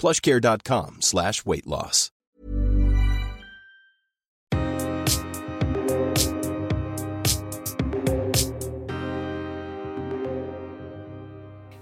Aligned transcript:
plushcare.com 0.00 0.96
slash 1.00 1.44
weight 1.44 1.66
loss. 1.66 2.10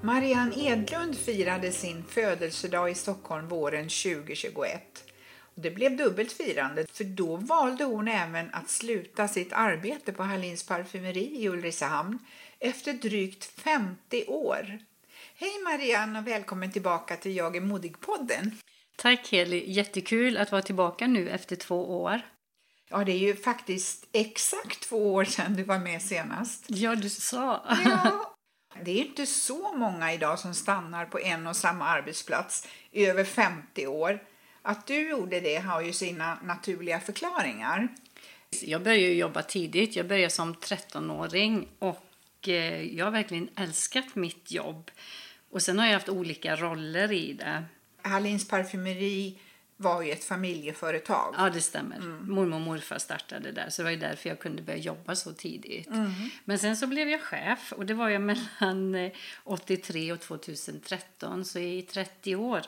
Marianne 0.02 0.52
Edlund 0.56 1.16
firade 1.16 1.72
sin 1.72 2.04
födelsedag 2.04 2.90
i 2.90 2.94
Stockholm 2.94 3.48
våren 3.48 3.88
2021. 3.88 5.04
Det 5.54 5.70
blev 5.70 5.96
dubbelt 5.96 6.32
firande, 6.32 6.86
för 6.92 7.04
då 7.04 7.36
valde 7.36 7.84
hon 7.84 8.08
även 8.08 8.50
att 8.52 8.70
sluta 8.70 9.28
sitt 9.28 9.52
arbete 9.52 10.12
på 10.12 10.22
Hallins 10.22 10.66
parfymeri 10.66 11.42
i 11.42 11.48
Ulricehamn 11.48 12.18
efter 12.58 12.92
drygt 12.92 13.44
50 13.44 14.24
år. 14.26 14.78
Hej 15.40 15.62
Marianne 15.64 16.18
och 16.18 16.26
välkommen 16.26 16.72
tillbaka 16.72 17.16
till 17.16 17.36
Jag 17.36 17.56
är 17.56 17.60
modig-podden. 17.60 18.50
Tack 18.96 19.28
Heli, 19.28 19.70
jättekul 19.70 20.36
att 20.36 20.52
vara 20.52 20.62
tillbaka 20.62 21.06
nu 21.06 21.30
efter 21.30 21.56
två 21.56 22.02
år. 22.02 22.20
Ja, 22.90 23.04
det 23.04 23.12
är 23.12 23.18
ju 23.18 23.36
faktiskt 23.36 24.08
exakt 24.12 24.80
två 24.80 25.14
år 25.14 25.24
sedan 25.24 25.56
du 25.56 25.62
var 25.62 25.78
med 25.78 26.02
senast. 26.02 26.64
Ja, 26.68 26.94
du 26.94 27.08
sa. 27.08 27.64
Ja, 27.84 28.34
det 28.84 28.90
är 28.90 29.04
inte 29.04 29.26
så 29.26 29.76
många 29.76 30.12
idag 30.12 30.38
som 30.38 30.54
stannar 30.54 31.06
på 31.06 31.20
en 31.20 31.46
och 31.46 31.56
samma 31.56 31.84
arbetsplats 31.84 32.68
i 32.90 33.06
över 33.06 33.24
50 33.24 33.86
år. 33.86 34.22
Att 34.62 34.86
du 34.86 35.10
gjorde 35.10 35.40
det 35.40 35.56
har 35.56 35.80
ju 35.80 35.92
sina 35.92 36.38
naturliga 36.42 37.00
förklaringar. 37.00 37.88
Jag 38.62 38.82
började 38.82 39.14
jobba 39.14 39.42
tidigt. 39.42 39.96
Jag 39.96 40.08
började 40.08 40.30
som 40.30 40.54
13-åring 40.54 41.68
och 41.78 42.48
eh, 42.48 42.82
jag 42.82 43.04
har 43.04 43.12
verkligen 43.12 43.48
älskat 43.56 44.14
mitt 44.14 44.52
jobb. 44.52 44.90
Och 45.50 45.62
sen 45.62 45.78
har 45.78 45.86
jag 45.86 45.92
haft 45.92 46.08
olika 46.08 46.56
roller 46.56 47.12
i 47.12 47.32
det. 47.32 47.64
Hallins 48.02 48.48
parfymeri 48.48 49.38
var 49.76 50.02
ju 50.02 50.12
ett 50.12 50.24
familjeföretag. 50.24 51.34
Ja, 51.38 51.50
det 51.50 51.60
stämmer. 51.60 51.98
Mormor 52.00 52.54
och 52.54 52.60
morfar 52.60 52.98
startade 52.98 53.52
där, 53.52 53.70
så 53.70 53.82
det 53.82 53.84
var 53.84 53.90
ju 53.90 53.96
därför 53.96 54.28
jag 54.28 54.38
kunde 54.38 54.62
börja 54.62 54.78
jobba 54.78 55.14
så 55.14 55.32
tidigt. 55.32 55.88
Men 56.44 56.58
sen 56.58 56.76
så 56.76 56.86
blev 56.86 57.08
jag 57.08 57.22
chef 57.22 57.72
och 57.72 57.86
det 57.86 57.94
var 57.94 58.08
jag 58.08 58.22
mellan 58.22 58.94
eh, 58.94 59.12
83 59.44 60.12
och 60.12 60.20
2013, 60.20 61.44
så 61.44 61.58
i 61.58 61.82
30 61.82 62.36
år 62.36 62.62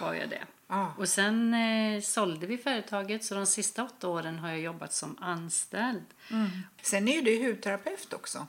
var 0.00 0.14
jag 0.14 0.28
det. 0.28 0.42
Ja. 0.68 0.94
Och 0.98 1.08
sen 1.08 1.54
eh, 1.54 2.00
sålde 2.00 2.46
vi 2.46 2.58
företaget, 2.58 3.24
så 3.24 3.34
de 3.34 3.46
sista 3.46 3.84
åtta 3.84 4.08
åren 4.08 4.38
har 4.38 4.48
jag 4.48 4.60
jobbat 4.60 4.92
som 4.92 5.18
anställd. 5.20 6.04
Sen 6.82 7.08
är 7.08 7.22
du 7.22 7.46
hudterapeut 7.46 8.12
också. 8.12 8.46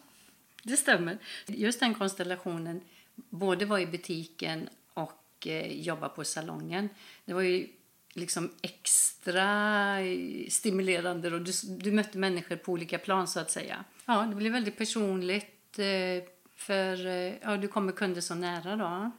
Det 0.63 0.78
stämmer. 0.78 1.18
Just 1.46 1.80
den 1.80 1.94
konstellationen, 1.96 2.81
både 3.30 3.66
vara 3.66 3.82
i 3.82 3.88
butiken 3.88 4.70
och 4.94 5.48
eh, 5.48 5.72
jobba 5.72 6.10
på 6.10 6.24
salongen, 6.24 6.90
det 7.26 7.34
var 7.34 7.42
ju 7.42 7.68
liksom 8.14 8.52
extra 8.62 10.00
eh, 10.02 10.50
stimulerande 10.50 11.34
och 11.34 11.42
du, 11.42 11.52
du 11.80 11.92
mötte 11.92 12.18
människor 12.18 12.56
på 12.56 12.72
olika 12.72 12.98
plan 12.98 13.28
så 13.28 13.40
att 13.40 13.52
säga. 13.52 13.84
Ja, 14.06 14.22
det 14.30 14.36
blev 14.36 14.52
väldigt 14.52 14.78
personligt 14.78 15.80
eh, 15.80 16.24
för 16.56 17.06
eh, 17.06 17.34
ja, 17.42 17.58
du 17.58 17.68
kommer 17.68 17.92
kunder 17.92 18.22
så 18.22 18.36
nära 18.36 18.76
då. 18.76 19.12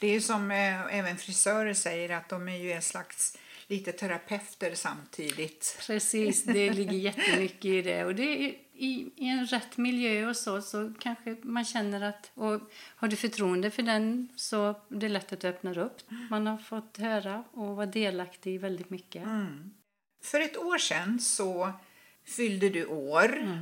Det 0.00 0.06
är 0.06 0.12
ju 0.12 0.20
som 0.20 0.50
eh, 0.50 0.98
även 0.98 1.16
frisörer 1.16 1.74
säger 1.74 2.16
att 2.16 2.28
de 2.28 2.48
är 2.48 2.56
ju 2.56 2.72
en 2.72 2.82
slags 2.82 3.38
lite 3.68 3.92
terapeuter 3.92 4.74
samtidigt. 4.74 5.78
Precis, 5.86 6.44
det 6.44 6.70
ligger 6.70 6.92
jättemycket 6.92 7.64
i 7.64 7.82
det. 7.82 8.04
Och 8.04 8.14
det 8.14 8.22
är 8.22 8.54
i, 8.72 9.12
i 9.16 9.28
en 9.28 9.46
rätt 9.46 9.76
miljö 9.76 10.28
och 10.28 10.36
så, 10.36 10.62
så 10.62 10.92
kanske 10.98 11.36
man 11.42 11.64
känner 11.64 12.00
att... 12.00 12.30
Och 12.34 12.60
har 12.96 13.08
du 13.08 13.16
förtroende 13.16 13.70
för 13.70 13.82
den 13.82 14.28
så 14.36 14.74
det 14.88 15.06
är 15.06 15.10
lätt 15.10 15.32
att 15.32 15.40
du 15.40 15.48
öppnar 15.48 15.78
upp. 15.78 16.02
Man 16.30 16.46
har 16.46 16.58
fått 16.58 16.96
höra 16.96 17.44
och 17.52 17.76
vara 17.76 17.86
delaktig 17.86 18.54
i 18.54 18.58
väldigt 18.58 18.90
mycket. 18.90 19.22
För 20.22 20.40
ett 20.40 20.56
år 20.56 20.78
sedan 20.78 21.20
så 21.20 21.72
fyllde 22.24 22.68
du 22.68 22.86
år 22.86 23.58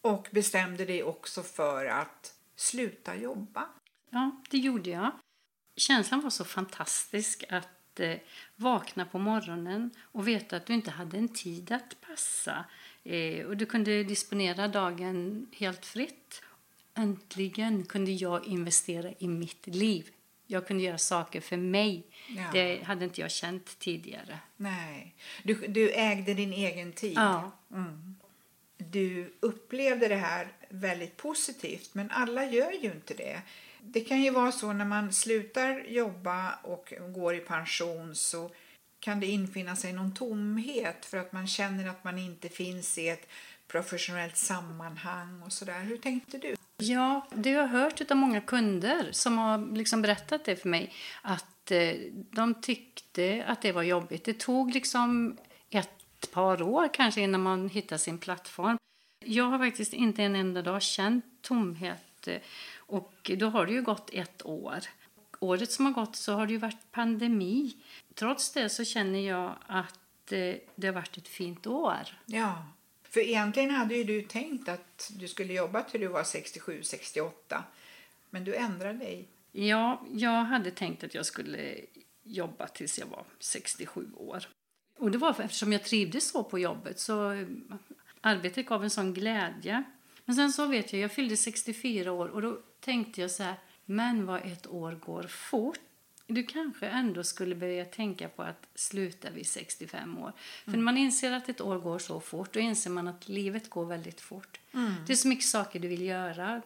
och 0.00 0.28
bestämde 0.30 0.84
dig 0.84 1.02
också 1.02 1.42
för 1.42 1.86
att 1.86 2.34
sluta 2.56 3.16
jobba. 3.16 3.68
Ja, 4.10 4.42
det 4.50 4.58
gjorde 4.58 4.90
jag. 4.90 5.12
Känslan 5.76 6.20
var 6.20 6.30
så 6.30 6.44
fantastisk 6.44 7.44
att 7.48 7.68
eh, 8.00 8.16
vakna 8.56 9.04
på 9.04 9.18
morgonen 9.18 9.90
och 10.00 10.28
veta 10.28 10.56
att 10.56 10.66
du 10.66 10.74
inte 10.74 10.90
hade 10.90 11.18
en 11.18 11.28
tid 11.28 11.72
att 11.72 11.96
passa. 12.00 12.64
Eh, 13.04 13.46
och 13.46 13.56
du 13.56 13.66
kunde 13.66 14.04
disponera 14.04 14.68
dagen 14.68 15.46
helt 15.52 15.86
fritt. 15.86 16.42
Äntligen 16.94 17.84
kunde 17.86 18.10
jag 18.10 18.46
investera 18.46 19.12
i 19.18 19.28
mitt 19.28 19.66
liv. 19.66 20.10
Jag 20.46 20.66
kunde 20.66 20.82
göra 20.84 20.98
saker 20.98 21.40
för 21.40 21.56
mig. 21.56 22.02
Ja. 22.28 22.50
Det 22.52 22.82
hade 22.82 23.04
inte 23.04 23.20
jag 23.20 23.30
känt 23.30 23.78
tidigare. 23.78 24.38
Nej, 24.56 25.14
du, 25.42 25.54
du 25.54 25.90
ägde 25.90 26.34
din 26.34 26.52
egen 26.52 26.92
tid. 26.92 27.12
Ja, 27.16 27.50
Du 28.76 29.32
upplevde 29.40 30.08
det 30.08 30.16
här 30.16 30.52
väldigt 30.68 31.16
positivt, 31.16 31.94
men 31.94 32.10
alla 32.10 32.44
gör 32.44 32.70
ju 32.72 32.92
inte 32.92 33.14
det. 33.14 33.42
Det 33.82 34.00
kan 34.00 34.22
ju 34.22 34.30
vara 34.30 34.52
så 34.52 34.72
när 34.72 34.84
man 34.84 35.12
slutar 35.12 35.84
jobba 35.88 36.54
och 36.62 36.92
går 37.08 37.34
i 37.34 37.40
pension 37.40 38.14
så 38.14 38.50
kan 39.00 39.20
det 39.20 39.26
infinna 39.26 39.76
sig 39.76 39.92
någon 39.92 40.14
tomhet 40.14 41.06
för 41.06 41.18
att 41.18 41.32
man 41.32 41.46
känner 41.46 41.88
att 41.88 42.04
man 42.04 42.18
inte 42.18 42.48
finns 42.48 42.98
i 42.98 43.08
ett 43.08 43.28
professionellt 43.68 44.36
sammanhang 44.36 45.42
och 45.42 45.52
sådär. 45.52 45.80
Hur 45.80 45.96
tänkte 45.96 46.38
du? 46.38 46.56
Ja, 46.76 47.26
det 47.34 47.52
har 47.52 47.60
jag 47.60 47.68
hört 47.68 48.10
av 48.10 48.16
många 48.16 48.40
kunder 48.40 49.08
som 49.12 49.38
har 49.38 49.76
liksom 49.76 50.02
berättat 50.02 50.44
det 50.44 50.56
för 50.56 50.68
mig. 50.68 50.94
Att 51.22 51.70
eh, 51.70 51.94
de 52.12 52.54
tyckte 52.54 53.44
att 53.46 53.62
det 53.62 53.72
var 53.72 53.82
jobbigt. 53.82 54.24
Det 54.24 54.38
tog 54.38 54.74
liksom 54.74 55.36
ett 55.70 56.30
par 56.32 56.62
år 56.62 56.94
kanske 56.94 57.20
innan 57.20 57.42
man 57.42 57.68
hittade 57.68 57.98
sin 57.98 58.18
plattform. 58.18 58.76
Jag 59.24 59.44
har 59.44 59.58
faktiskt 59.58 59.92
inte 59.92 60.22
en 60.22 60.36
enda 60.36 60.62
dag 60.62 60.82
känt 60.82 61.24
tomhet. 61.42 62.28
Eh, 62.28 62.36
och 62.90 63.30
då 63.38 63.48
har 63.48 63.66
det 63.66 63.72
ju 63.72 63.82
gått 63.82 64.10
ett 64.12 64.46
år. 64.46 64.78
Året 65.40 65.72
som 65.72 65.84
har 65.86 65.92
gått 65.92 66.16
så 66.16 66.32
har 66.32 66.46
det 66.46 66.52
ju 66.52 66.58
varit 66.58 66.90
pandemi. 66.90 67.76
Trots 68.14 68.52
det 68.52 68.68
så 68.68 68.84
känner 68.84 69.18
jag 69.18 69.54
att 69.66 70.32
eh, 70.32 70.54
det 70.74 70.86
har 70.86 70.92
varit 70.92 71.16
ett 71.16 71.28
fint 71.28 71.66
år. 71.66 72.18
Ja, 72.26 72.66
för 73.02 73.20
egentligen 73.20 73.70
hade 73.70 73.94
ju 73.94 74.04
du 74.04 74.22
tänkt 74.22 74.68
att 74.68 75.10
du 75.16 75.28
skulle 75.28 75.52
jobba 75.52 75.82
till 75.82 76.00
du 76.00 76.06
var 76.06 76.22
67-68. 76.22 77.62
Men 78.30 78.44
du 78.44 78.54
ändrade 78.54 78.98
dig. 78.98 79.28
Ja, 79.52 80.02
jag 80.12 80.44
hade 80.44 80.70
tänkt 80.70 81.04
att 81.04 81.14
jag 81.14 81.26
skulle 81.26 81.74
jobba 82.22 82.66
tills 82.66 82.98
jag 82.98 83.06
var 83.06 83.24
67 83.38 84.06
år. 84.16 84.48
Och 84.98 85.10
det 85.10 85.18
var 85.18 85.32
för, 85.32 85.42
eftersom 85.42 85.72
jag 85.72 85.84
trivdes 85.84 86.28
så 86.28 86.44
på 86.44 86.58
jobbet 86.58 87.00
så 87.00 87.32
eh, 87.32 87.46
arbetet 88.20 88.66
gav 88.66 88.84
en 88.84 88.90
sån 88.90 89.14
glädje. 89.14 89.84
Men 90.24 90.36
sen 90.36 90.52
så 90.52 90.66
vet 90.66 90.92
jag, 90.92 91.02
jag 91.02 91.12
fyllde 91.12 91.36
64 91.36 92.12
år 92.12 92.28
och 92.28 92.42
då 92.42 92.62
tänkte 92.80 93.20
jag 93.20 93.30
så 93.30 93.42
här, 93.42 93.54
men 93.84 94.26
vad 94.26 94.46
ett 94.46 94.66
år 94.66 94.92
går 94.92 95.22
fort. 95.22 95.78
Du 96.26 96.42
kanske 96.42 96.86
ändå 96.86 97.24
skulle 97.24 97.54
börja 97.54 97.84
tänka 97.84 98.28
på 98.28 98.42
att 98.42 98.66
sluta 98.74 99.30
vid 99.30 99.46
65 99.46 100.18
år. 100.18 100.32
För 100.64 100.70
när 100.70 100.78
man 100.78 100.96
inser 100.96 101.32
att 101.32 101.48
ett 101.48 101.60
år 101.60 101.78
går 101.78 101.98
så 101.98 102.20
fort, 102.20 102.52
då 102.52 102.60
inser 102.60 102.90
man 102.90 103.08
att 103.08 103.28
livet 103.28 103.70
går 103.70 103.84
väldigt 103.84 104.20
fort. 104.20 104.60
Det 105.06 105.12
är 105.12 105.16
så 105.16 105.28
mycket 105.28 105.44
saker 105.46 105.80
du 105.80 105.88
vill 105.88 106.02
göra. 106.02 106.62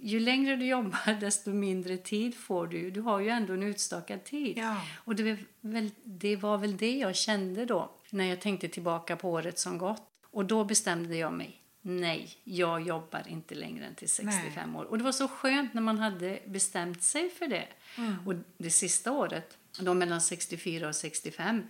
Ju 0.00 0.20
längre 0.20 0.56
du 0.56 0.66
jobbar, 0.66 1.20
desto 1.20 1.50
mindre 1.50 1.96
tid 1.96 2.34
får 2.34 2.66
du. 2.66 2.90
Du 2.90 3.00
har 3.00 3.20
ju 3.20 3.28
ändå 3.28 3.52
en 3.52 3.62
utstakad 3.62 4.24
tid. 4.24 4.58
Ja. 4.58 4.82
Och 5.04 5.16
det 5.16 5.22
var, 5.22 5.38
väl, 5.60 5.90
det 6.04 6.36
var 6.36 6.58
väl 6.58 6.76
det 6.76 6.96
jag 6.96 7.16
kände 7.16 7.64
då. 7.64 7.90
när 8.10 8.24
jag 8.24 8.40
tänkte 8.40 8.68
tillbaka 8.68 9.16
på 9.16 9.30
året 9.30 9.58
som 9.58 9.78
gått. 9.78 10.02
Och 10.30 10.44
då 10.44 10.64
bestämde 10.64 11.16
jag 11.16 11.32
mig. 11.32 11.62
Nej, 11.90 12.36
jag 12.44 12.80
jobbar 12.82 13.28
inte 13.28 13.54
längre 13.54 13.86
än 13.86 13.94
till 13.94 14.08
65 14.08 14.76
år. 14.76 14.84
Och 14.84 14.98
det 14.98 15.04
var 15.04 15.12
så 15.12 15.28
skönt 15.28 15.74
när 15.74 15.82
man 15.82 15.98
hade 15.98 16.38
bestämt 16.46 17.02
sig 17.02 17.30
för 17.30 17.46
det. 17.46 17.68
Och 18.26 18.34
det 18.58 18.70
sista 18.70 19.12
året, 19.12 19.58
då 19.78 19.94
mellan 19.94 20.20
64 20.20 20.88
och 20.88 20.96
65, 20.96 21.62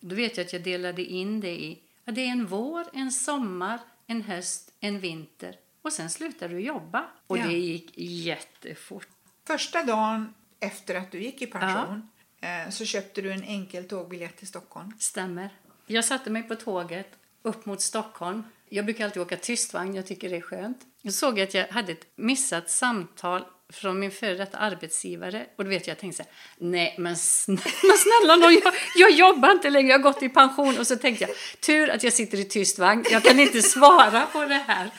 då 0.00 0.14
vet 0.16 0.36
jag 0.36 0.44
att 0.46 0.52
jag 0.52 0.62
delade 0.62 1.02
in 1.04 1.40
det 1.40 1.50
i 1.60 1.78
ja, 2.04 2.12
det 2.12 2.20
är 2.20 2.26
en 2.28 2.46
vår, 2.46 2.84
en 2.92 3.12
sommar, 3.12 3.80
en 4.06 4.22
höst, 4.22 4.72
en 4.80 5.00
vinter. 5.00 5.56
Och 5.82 5.92
sen 5.92 6.10
slutade 6.10 6.54
du 6.54 6.60
jobba. 6.60 7.06
Och 7.26 7.38
Ja. 7.38 7.46
det 7.46 7.58
gick 7.58 7.92
jättefort. 7.96 9.08
Första 9.46 9.84
dagen 9.84 10.34
efter 10.60 10.94
att 10.94 11.10
du 11.10 11.22
gick 11.22 11.42
i 11.42 11.46
pension 11.46 12.08
eh, 12.40 12.70
så 12.70 12.84
köpte 12.84 13.22
du 13.22 13.32
en 13.32 13.42
enkel 13.42 13.88
tågbiljett 13.88 14.36
till 14.36 14.48
Stockholm. 14.48 14.92
Stämmer. 14.98 15.50
Jag 15.86 16.04
satte 16.04 16.30
mig 16.30 16.42
på 16.42 16.54
tåget 16.54 17.08
upp 17.42 17.66
mot 17.66 17.80
Stockholm. 17.80 18.42
Jag 18.68 18.84
brukar 18.84 19.04
alltid 19.04 19.22
åka 19.22 19.36
tystvagn, 19.36 19.94
jag 19.94 20.06
tycker 20.06 20.30
det 20.30 20.36
är 20.36 20.40
skönt. 20.40 20.78
Jag 21.02 21.12
såg 21.12 21.40
att 21.40 21.54
jag 21.54 21.68
hade 21.68 21.92
ett 21.92 22.06
missat 22.16 22.70
samtal 22.70 23.44
från 23.72 23.98
min 23.98 24.10
före 24.10 24.34
detta 24.34 24.58
arbetsgivare. 24.58 25.46
Och 25.56 25.64
då 25.64 25.70
vet 25.70 25.86
jag, 25.86 25.94
jag 25.94 25.98
tänkte 25.98 26.16
så 26.16 26.22
här, 26.22 26.32
nej 26.70 26.94
men 26.98 27.16
snälla, 27.16 27.62
men 27.82 27.98
snälla 27.98 28.36
nån, 28.36 28.52
jag, 28.64 28.74
jag 28.96 29.10
jobbar 29.10 29.52
inte 29.52 29.70
längre, 29.70 29.88
jag 29.88 29.98
har 29.98 30.02
gått 30.02 30.22
i 30.22 30.28
pension. 30.28 30.78
Och 30.78 30.86
så 30.86 30.96
tänkte 30.96 31.24
jag, 31.24 31.30
tur 31.60 31.90
att 31.90 32.02
jag 32.02 32.12
sitter 32.12 32.38
i 32.38 32.44
tystvagn, 32.44 33.04
jag 33.10 33.24
kan 33.24 33.40
inte 33.40 33.62
svara 33.62 34.26
på 34.26 34.44
det 34.44 34.64
här. 34.66 34.90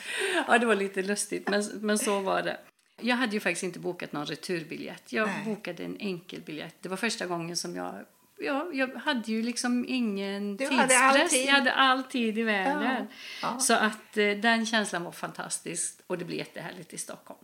Ja, 0.48 0.57
det 0.57 0.66
var 0.66 0.75
lite 0.75 1.01
lustigt, 1.01 1.50
men, 1.50 1.63
men 1.81 2.00
så 2.00 2.19
var 2.19 2.42
det. 2.42 2.57
Jag 3.01 3.16
hade 3.16 3.33
ju 3.33 3.39
faktiskt 3.39 3.63
inte 3.63 3.80
bokat 3.80 4.12
någon 4.12 4.25
returbiljett. 4.25 5.13
Jag 5.13 5.27
Nej. 5.27 5.45
bokade 5.45 5.83
en 5.83 5.98
enkelbiljett. 6.00 6.75
Det 6.81 6.89
var 6.89 6.98
första 6.98 7.25
gången 7.25 7.57
som 7.57 7.75
jag... 7.75 8.06
Ja, 8.42 8.70
jag 8.74 8.88
hade 8.96 9.32
ju 9.32 9.42
liksom 9.44 9.86
ingen 9.88 10.58
Du 10.58 10.68
tidspress. 10.68 10.94
hade. 10.94 11.38
Jag 11.38 11.54
hade 11.54 11.74
all 11.74 12.04
tid 12.04 12.38
i 12.38 12.44
världen. 12.44 13.08
Ja. 13.42 13.60
Så 13.60 13.74
att 13.74 14.18
eh, 14.18 14.32
den 14.32 14.66
känslan 14.66 15.04
var 15.04 15.12
fantastisk 15.12 16.00
och 16.08 16.18
det 16.18 16.26
blev 16.26 16.38
jättehärligt 16.40 16.94
i 16.94 16.98
Stockholm. 16.98 17.40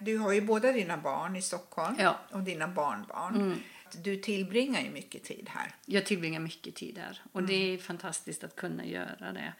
Du 0.00 0.18
har 0.18 0.32
ju 0.32 0.40
båda 0.40 0.72
dina 0.72 0.96
barn 0.96 1.36
i 1.36 1.42
Stockholm 1.42 1.96
Ja. 1.98 2.18
och 2.30 2.42
dina 2.42 2.68
barnbarn. 2.68 3.60
Du 4.04 4.16
tillbringar 4.16 4.80
ju 4.80 4.90
mycket 4.90 5.24
tid 5.24 5.48
här. 5.50 5.74
Jag 5.86 6.06
tillbringar 6.06 6.40
mycket 6.40 6.74
tid 6.74 6.98
här 6.98 7.22
och 7.32 7.42
det 7.42 7.74
är 7.74 7.78
fantastiskt 7.78 8.44
att 8.44 8.56
kunna 8.56 8.84
göra 8.84 9.32
det. 9.32 9.52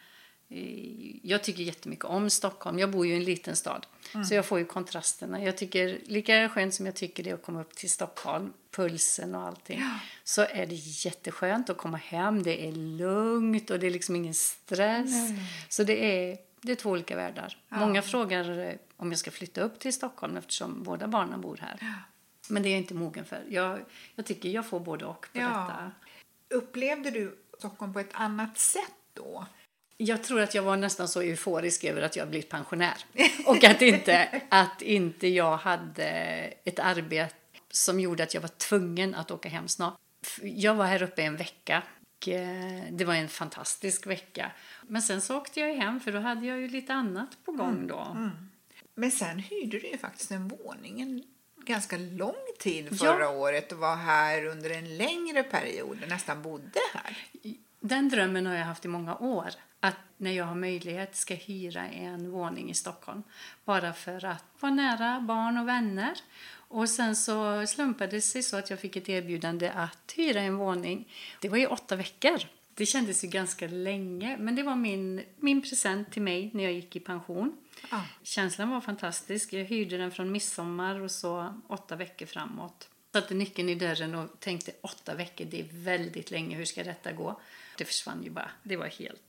Eh, 0.49 1.15
Jag 1.23 1.43
tycker 1.43 1.63
jättemycket 1.63 2.05
om 2.05 2.29
Stockholm. 2.29 2.79
Jag 2.79 2.91
bor 2.91 3.07
ju 3.07 3.13
i 3.13 3.17
en 3.17 3.23
liten 3.23 3.55
stad, 3.55 3.87
så 4.27 4.33
jag 4.33 4.45
får 4.45 4.59
ju 4.59 4.65
kontrasterna. 4.65 5.43
Jag 5.43 5.57
tycker, 5.57 5.99
lika 6.05 6.49
skönt 6.49 6.73
som 6.73 6.85
jag 6.85 6.95
tycker 6.95 7.23
det 7.23 7.29
är 7.29 7.33
att 7.33 7.43
komma 7.43 7.61
upp 7.61 7.75
till 7.75 7.89
Stockholm, 7.91 8.53
pulsen 8.71 9.35
och 9.35 9.41
allting, 9.41 9.79
så 10.23 10.41
är 10.41 10.65
det 10.65 10.75
jätteskönt 10.75 11.69
att 11.69 11.77
komma 11.77 11.97
hem. 11.97 12.43
Det 12.43 12.67
är 12.67 12.71
lugnt 12.71 13.69
och 13.69 13.79
det 13.79 13.87
är 13.87 13.91
liksom 13.91 14.15
ingen 14.15 14.33
stress. 14.33 15.29
Så 15.69 15.83
det 15.83 16.29
är, 16.31 16.37
det 16.61 16.71
är 16.71 16.75
två 16.75 16.89
olika 16.89 17.15
världar. 17.15 17.57
Många 17.69 18.01
frågar 18.01 18.59
eh, 18.59 18.73
om 18.97 19.09
jag 19.11 19.19
ska 19.19 19.31
flytta 19.31 19.61
upp 19.61 19.79
till 19.79 19.93
Stockholm 19.93 20.37
eftersom 20.37 20.83
båda 20.83 21.07
barnen 21.07 21.41
bor 21.41 21.57
här. 21.61 21.77
Men 22.49 22.63
det 22.63 22.69
är 22.69 22.71
jag 22.71 22.79
inte 22.79 22.93
mogen 22.93 23.25
för. 23.25 23.43
Jag, 23.49 23.79
jag 24.15 24.25
tycker 24.25 24.49
jag 24.49 24.65
får 24.67 24.79
både 24.79 25.05
och 25.05 25.21
på 25.21 25.27
detta. 25.39 25.91
Upplevde 26.49 27.11
du 27.11 27.37
Stockholm 27.57 27.93
på 27.93 27.99
ett 27.99 28.09
annat 28.13 28.57
sätt 28.57 28.93
då? 29.13 29.45
Jag 30.01 30.23
tror 30.23 30.41
att 30.41 30.55
jag 30.55 30.63
var 30.63 30.77
nästan 30.77 31.07
så 31.07 31.21
euforisk 31.21 31.83
över 31.83 32.01
att 32.01 32.15
jag 32.15 32.29
blivit 32.29 32.49
pensionär. 32.49 33.05
Och 33.45 33.63
att 33.63 33.81
inte, 33.81 34.41
att 34.49 34.81
inte 34.81 35.27
jag 35.27 35.57
hade 35.57 36.03
ett 36.63 36.79
arbete 36.79 37.35
som 37.71 37.99
gjorde 37.99 38.23
att 38.23 38.33
jag 38.33 38.41
var 38.41 38.49
tvungen 38.49 39.15
att 39.15 39.31
åka 39.31 39.49
hem 39.49 39.67
snart. 39.67 39.97
Jag 40.41 40.75
var 40.75 40.85
här 40.85 41.03
uppe 41.03 41.21
en 41.21 41.35
vecka. 41.37 41.83
och, 42.17 42.27
eh, 42.27 42.83
Det 42.91 43.05
var 43.05 43.13
en 43.13 43.27
fantastisk 43.29 44.07
vecka. 44.07 44.51
Men 44.87 45.01
sen 45.01 45.21
så 45.21 45.37
åkte 45.37 45.59
jag 45.59 45.75
hem 45.75 45.99
för 45.99 46.11
då 46.11 46.19
hade 46.19 46.45
jag 46.47 46.59
ju 46.59 46.67
lite 46.67 46.93
annat 46.93 47.37
på 47.45 47.51
gång 47.51 47.87
då. 47.87 48.29
Men 48.95 49.11
sen 49.11 49.39
hyrde 49.39 49.79
du 49.79 49.87
ju 49.87 49.97
faktiskt 49.97 50.31
en 50.31 50.47
våning 50.47 51.01
en 51.01 51.23
ganska 51.65 51.97
lång 51.97 52.35
tid 52.59 52.87
Ja. 52.91 52.97
förra 52.97 53.29
året 53.29 53.71
och 53.71 53.77
var 53.77 53.95
här 53.95 54.45
under 54.45 54.69
en 54.69 54.97
längre 54.97 55.43
period 55.43 56.03
och 56.03 56.09
nästan 56.09 56.41
bodde 56.41 56.79
här. 56.93 57.17
Den 57.89 58.09
drömmen 58.09 58.45
har 58.45 58.55
jag 58.55 58.65
haft 58.65 58.85
i 58.85 58.87
många 58.87 59.17
år. 59.17 59.49
Att 59.79 59.95
när 60.17 60.31
jag 60.31 60.45
har 60.45 60.55
möjlighet 60.55 61.15
ska 61.15 61.33
hyra 61.33 61.87
en 61.87 62.31
våning 62.31 62.69
i 62.69 62.73
Stockholm. 62.73 63.23
Bara 63.65 63.93
för 63.93 64.25
att 64.25 64.45
vara 64.59 64.73
nära 64.73 65.21
barn 65.21 65.57
och 65.57 65.67
vänner. 65.67 66.13
Och 66.51 66.89
sen 66.89 67.15
så 67.15 67.67
slumpade 67.67 68.11
det 68.11 68.21
sig 68.21 68.43
så 68.43 68.57
att 68.57 68.69
jag 68.69 68.79
fick 68.79 68.95
ett 68.95 69.09
erbjudande 69.09 69.69
att 69.69 70.13
hyra 70.15 70.41
en 70.41 70.57
våning. 70.57 71.07
Det 71.41 71.49
var 71.49 71.57
i 71.57 71.67
åtta 71.67 71.95
veckor. 71.95 72.39
Det 72.73 72.85
kändes 72.85 73.23
ju 73.23 73.27
ganska 73.27 73.67
länge, 73.67 74.37
men 74.37 74.55
det 74.55 74.63
var 74.63 74.75
min, 74.75 75.23
min 75.37 75.61
present 75.61 76.11
till 76.11 76.21
mig 76.21 76.51
när 76.53 76.63
jag 76.63 76.73
gick 76.73 76.95
i 76.95 76.99
pension. 76.99 77.57
Ja. 77.91 78.01
Känslan 78.23 78.69
var 78.69 78.81
fantastisk. 78.81 79.53
Jag 79.53 79.65
hyrde 79.65 79.97
den 79.97 80.11
från 80.11 80.31
midsommar 80.31 80.99
och 80.99 81.11
så 81.11 81.53
åtta 81.67 81.95
veckor 81.95 82.25
framåt. 82.25 82.89
Satte 83.13 83.33
nyckeln 83.33 83.69
i 83.69 83.75
dörren 83.75 84.15
och 84.15 84.39
tänkte 84.39 84.71
åtta 84.81 85.15
veckor, 85.15 85.45
det 85.45 85.59
är 85.59 85.67
väldigt 85.71 86.31
länge, 86.31 86.57
hur 86.57 86.65
ska 86.65 86.83
detta 86.83 87.11
gå? 87.11 87.41
Det 87.77 87.85
försvann 87.85 88.23
ju 88.23 88.29
bara. 88.29 88.51
Det 88.63 88.75
var 88.75 88.87
helt 88.87 89.21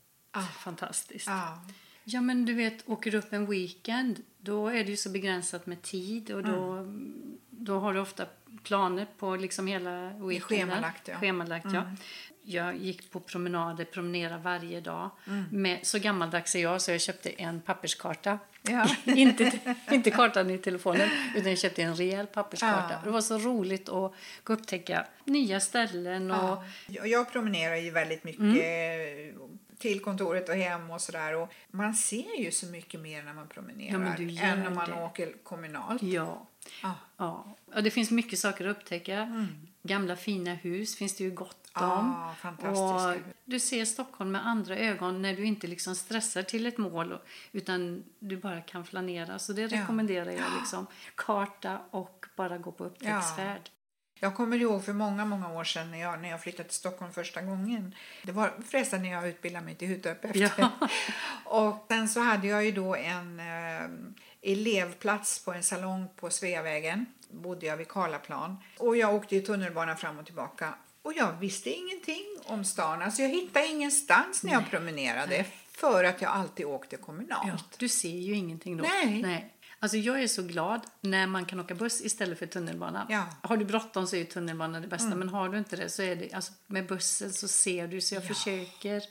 fantastiskt. 0.63 1.27
Ja. 1.27 1.65
Ja, 2.03 2.21
men 2.21 2.45
du 2.45 2.53
vet, 2.53 2.89
åker 2.89 3.11
du 3.11 3.17
upp 3.17 3.33
en 3.33 3.45
weekend, 3.45 4.23
då 4.37 4.67
är 4.67 4.83
det 4.83 4.91
ju 4.91 4.97
så 4.97 5.09
begränsat 5.09 5.65
med 5.65 5.81
tid 5.81 6.31
och 6.31 6.43
då, 6.43 6.85
då 7.49 7.79
har 7.79 7.93
du 7.93 7.99
ofta 7.99 8.25
planer 8.63 9.07
på 9.17 9.35
liksom 9.35 9.67
hela 9.67 10.09
weekenden. 10.09 10.39
schemalagt, 10.41 11.07
ja. 11.07 11.19
Schemalagt, 11.19 11.65
ja. 11.73 11.91
Jag 12.43 12.77
gick 12.77 13.11
på 13.11 13.19
promenader, 13.19 13.85
promenerade 13.85 14.43
varje 14.43 14.81
dag. 14.81 15.09
Mm. 15.27 15.43
Med, 15.51 15.87
så 15.87 15.99
gammaldags 15.99 16.55
är 16.55 16.59
jag 16.59 16.81
så 16.81 16.91
jag 16.91 17.01
köpte 17.01 17.29
en 17.29 17.61
papperskarta. 17.61 18.39
Ja. 18.63 18.87
inte, 19.13 19.51
inte 19.91 20.11
kartan 20.11 20.49
i 20.49 20.57
telefonen, 20.57 21.09
utan 21.35 21.49
jag 21.49 21.59
köpte 21.59 21.81
en 21.81 21.95
rejäl 21.95 22.27
papperskarta. 22.27 22.89
Ja. 22.93 22.99
Det 23.03 23.09
var 23.09 23.21
så 23.21 23.37
roligt 23.37 23.89
att 23.89 24.13
upptäcka 24.45 25.05
nya 25.25 25.59
ställen. 25.59 26.31
Och, 26.31 26.63
Ja. 26.87 27.05
Jag- 27.05 27.31
promenerar 27.31 27.75
ju 27.75 27.91
väldigt 27.91 28.23
mycket 28.23 28.41
Mm. 28.41 29.33
till 29.77 29.99
kontoret 29.99 30.49
och 30.49 30.55
hem 30.55 30.91
och 30.91 31.01
sådär. 31.01 31.35
Och 31.35 31.53
man 31.71 31.93
ser 31.93 32.39
ju 32.39 32.51
så 32.51 32.65
mycket 32.65 32.99
mer 32.99 33.23
när 33.23 33.33
man 33.33 33.47
promenerar 33.47 34.17
Ja, 34.17 34.43
än 34.43 34.59
när 34.59 34.69
man 34.69 34.89
det. 34.89 35.03
åker 35.03 35.33
kommunalt. 35.43 36.03
Ja. 36.03 36.47
Ja. 36.83 36.95
Ja. 37.17 37.55
ja, 37.73 37.81
det 37.81 37.91
finns 37.91 38.11
mycket 38.11 38.39
saker 38.39 38.67
att 38.67 38.77
upptäcka. 38.77 39.47
Gamla 39.83 40.15
fina 40.15 40.53
hus 40.53 40.95
finns 40.95 41.15
det 41.15 41.23
ju 41.23 41.31
gott 41.31 41.60
Ja, 41.73 42.35
fantastiska 42.39 43.09
och 43.09 43.33
du 43.45 43.59
ser 43.59 43.85
Stockholm 43.85 44.31
med 44.31 44.47
andra 44.47 44.77
ögon 44.77 45.21
när 45.21 45.35
du 45.35 45.45
inte 45.45 45.67
liksom 45.67 45.95
stressar 45.95 46.43
till 46.43 46.65
ett 46.65 46.77
mål 46.77 47.17
utan 47.51 48.03
du 48.19 48.37
bara 48.37 48.61
kan 48.61 48.85
flanera. 48.85 49.39
Så 49.39 49.53
det 49.53 49.67
rekommenderar 49.67 50.31
jag. 50.31 50.45
Liksom. 50.59 50.87
Karta 51.15 51.79
och 51.91 52.25
bara 52.35 52.57
gå 52.57 52.71
på 52.71 52.83
upptäcktsfärd. 52.83 53.69
Jag 54.23 54.35
kommer 54.35 54.61
ihåg 54.61 54.85
för 54.85 54.93
många, 54.93 55.25
många 55.25 55.53
år 55.53 55.63
sedan 55.63 55.91
när 55.91 55.97
jag, 55.97 56.21
när 56.21 56.29
jag 56.29 56.41
flyttade 56.41 56.63
till 56.63 56.77
Stockholm 56.77 57.11
första 57.13 57.41
gången. 57.41 57.95
Det 58.23 58.31
var 58.31 58.53
förresten 58.65 59.01
när 59.01 59.11
jag 59.11 59.27
utbildade 59.27 59.65
mig 59.65 59.75
till 59.75 59.89
hudterapeut. 59.89 60.53
Ja. 60.57 60.71
och 61.45 61.85
sen 61.87 62.09
så 62.09 62.19
hade 62.19 62.47
jag 62.47 62.65
ju 62.65 62.71
då 62.71 62.95
en 62.95 63.39
eh, 63.39 63.89
elevplats 64.41 65.45
på 65.45 65.53
en 65.53 65.63
salong 65.63 66.07
på 66.15 66.29
Sveavägen. 66.29 67.05
Bodde 67.29 67.65
jag 67.65 67.77
vid 67.77 67.87
Karlaplan. 67.87 68.57
Och 68.77 68.97
jag 68.97 69.15
åkte 69.15 69.35
ju 69.35 69.41
tunnelbana 69.41 69.95
fram 69.95 70.19
och 70.19 70.25
tillbaka. 70.25 70.73
Och 71.01 71.13
jag 71.13 71.39
visste 71.39 71.69
ingenting 71.69 72.25
om 72.45 72.63
stan. 72.63 73.01
Alltså 73.01 73.21
jag 73.21 73.29
hittade 73.29 73.67
ingenstans 73.67 74.43
när 74.43 74.51
jag 74.51 74.69
promenerade. 74.69 75.45
För 75.71 76.03
att 76.03 76.21
jag 76.21 76.31
alltid 76.31 76.65
åkte 76.65 76.97
kommunalt. 76.97 77.47
Ja, 77.47 77.57
du 77.77 77.89
ser 77.89 78.17
ju 78.19 78.33
ingenting 78.33 78.77
då. 78.77 78.83
Nej. 78.83 79.53
Alltså 79.79 79.97
jag 79.97 80.23
är 80.23 80.27
så 80.27 80.43
glad 80.43 80.81
när 81.01 81.27
man 81.27 81.45
kan 81.45 81.59
åka 81.59 81.75
buss 81.75 82.01
istället 82.01 82.39
för 82.39 82.45
tunnelbana. 82.45 83.07
Ja. 83.09 83.25
Har 83.41 83.57
du 83.57 83.65
bråttom 83.65 84.07
så 84.07 84.15
är 84.15 84.19
ju 84.19 84.25
tunnelbana 84.25 84.79
det 84.79 84.87
bästa. 84.87 85.15
Men 85.15 85.29
har 85.29 85.49
du 85.49 85.57
inte 85.57 85.75
det 85.75 85.89
så 85.89 86.01
är 86.01 86.15
det, 86.15 86.33
alltså 86.33 86.53
med 86.67 86.87
bussen 86.87 87.33
så 87.33 87.47
ser 87.47 87.87
du. 87.87 88.01
Så 88.01 88.15
jag 88.15 88.27
försöker 88.27 89.03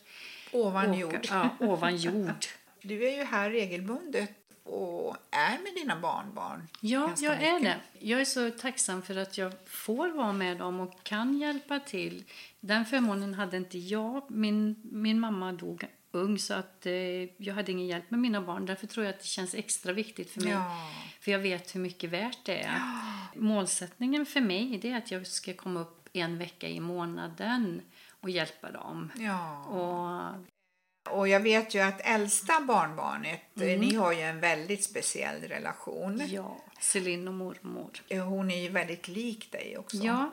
Ovan 0.53 0.91
åka 0.91 0.99
jord. 0.99 1.27
Ja, 1.31 1.49
ovan 1.61 1.97
jord. 1.97 2.47
Du 2.83 3.09
är 3.09 3.17
ju 3.17 3.25
här 3.25 3.51
regelbundet 3.51 4.31
och 4.71 5.17
är 5.31 5.63
med 5.63 5.75
dina 5.75 5.97
barnbarn. 5.97 6.69
Ja, 6.81 7.15
jag 7.19 7.43
är 7.43 7.55
mycket. 7.55 7.79
det. 7.93 8.07
Jag 8.07 8.21
är 8.21 8.25
så 8.25 8.51
tacksam 8.51 9.03
för 9.03 9.17
att 9.17 9.39
jag 9.39 9.53
får 9.67 10.09
vara 10.09 10.33
med 10.33 10.57
dem 10.57 10.81
och 10.81 11.03
kan 11.03 11.39
hjälpa 11.39 11.81
till. 11.81 12.25
Den 12.61 12.87
förmånen 12.87 13.35
hade 13.35 13.57
inte 13.57 13.79
jag. 13.79 14.31
Min, 14.31 14.77
min 14.83 15.21
mamma 15.21 15.53
dog 15.53 15.85
ung 16.13 16.39
så 16.39 16.55
att 16.55 16.87
eh, 16.87 16.93
jag 17.37 17.55
hade 17.55 17.73
ingen 17.73 17.87
hjälp 17.87 18.11
med 18.11 18.21
mina 18.21 18.41
barn. 18.41 18.67
Därför 18.67 18.87
tror 18.87 19.07
jag 19.07 19.15
att 19.15 19.21
det 19.21 19.27
känns 19.27 19.55
extra 19.55 19.93
viktigt 19.93 20.31
för 20.31 20.41
mig. 20.41 20.53
Ja. 20.53 20.91
För 21.21 21.31
jag 21.31 21.39
vet 21.39 21.75
hur 21.75 21.81
mycket 21.81 22.11
värt 22.11 22.45
det 22.45 22.63
är. 22.63 22.81
Målsättningen 23.35 24.27
för 24.27 24.41
mig 24.41 24.81
är 24.83 24.97
att 24.97 25.11
jag 25.11 25.27
ska 25.27 25.55
komma 25.55 25.81
upp 25.81 26.09
en 26.13 26.39
vecka 26.39 26.69
i 26.69 26.81
månaden 26.81 27.83
och 28.21 28.31
hjälpa 28.31 28.71
dem. 28.71 29.13
Ja. 29.17 29.65
Och 29.65 30.47
Och 31.11 31.29
jag 31.29 31.41
vet 31.41 31.75
ju 31.75 31.79
att 31.81 32.01
äldsta 32.05 32.61
barnbarnet, 32.61 33.41
eh, 33.57 33.63
Mm. 33.63 33.81
ni 33.81 33.95
har 33.95 34.13
ju 34.13 34.21
en 34.21 34.41
väldigt 34.41 34.85
speciell 34.85 35.41
relation. 35.43 36.23
ja, 36.29 36.65
Celine 36.81 37.29
och 37.29 37.35
mormor. 37.35 37.91
Hon 38.25 38.51
är 38.51 38.63
ju 38.63 38.69
väldigt 38.69 39.09
lik 39.09 39.53
dig 39.53 39.79
också. 39.79 39.97
Ja, 39.97 40.31